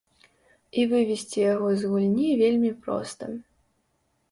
І 0.83 0.85
вывесці 0.93 1.39
яго 1.53 1.67
з 1.83 1.93
гульні 1.93 2.31
вельмі 2.41 2.73
проста. 2.87 3.31